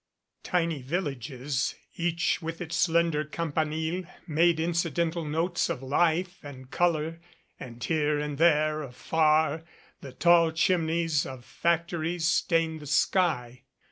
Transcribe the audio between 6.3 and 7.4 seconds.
and color